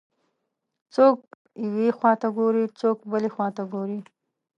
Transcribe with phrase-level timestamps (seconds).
[0.95, 1.17] څوک
[1.67, 3.99] یوې خواته ګوري، څوک بلې خواته ګوري.